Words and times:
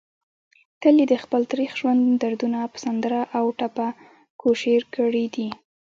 تل 0.81 0.95
يې 1.01 1.05
دخپل 1.15 1.41
تريخ 1.51 1.71
ژوند 1.79 2.01
دردونه 2.23 2.59
په 2.71 2.77
سندره 2.85 3.21
او 3.37 3.45
ټپه 3.57 3.87
کوشېر 4.41 4.81
کړي 4.95 5.25
دي 5.35 5.47